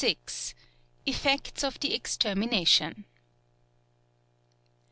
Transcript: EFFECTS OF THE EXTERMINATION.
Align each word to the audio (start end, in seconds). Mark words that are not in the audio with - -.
EFFECTS 1.05 1.63
OF 1.63 1.79
THE 1.79 1.93
EXTERMINATION. 1.93 3.05